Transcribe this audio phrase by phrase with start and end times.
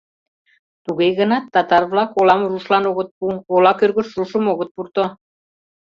[0.83, 5.05] Туге гынат татар-влак олам рушлан огыт пу, ола кӧргыш рушым огыт пурто.